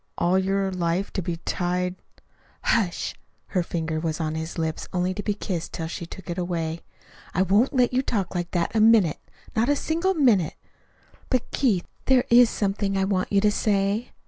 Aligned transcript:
All 0.17 0.39
your 0.39 0.71
life 0.71 1.13
to 1.13 1.21
be 1.21 1.37
tied" 1.37 1.95
"Hush!" 2.73 3.13
Her 3.49 3.61
finger 3.61 3.99
was 3.99 4.19
on 4.19 4.33
his 4.33 4.57
lips 4.57 4.87
only 4.91 5.13
to 5.13 5.21
be 5.21 5.35
kissed 5.35 5.73
till 5.73 5.85
she 5.85 6.07
took 6.07 6.27
it 6.27 6.39
away. 6.39 6.79
"I 7.35 7.43
won't 7.43 7.71
let 7.75 7.93
you 7.93 8.01
talk 8.01 8.33
like 8.33 8.49
that 8.49 8.75
a 8.75 8.79
minute 8.81 9.19
not 9.55 9.69
a 9.69 9.75
single 9.75 10.15
minute! 10.15 10.55
But, 11.29 11.51
Keith, 11.51 11.85
there 12.05 12.25
is 12.31 12.49
something 12.49 12.97
I 12.97 13.03
want 13.03 13.31
you 13.31 13.41
to 13.41 13.51
say." 13.51 14.09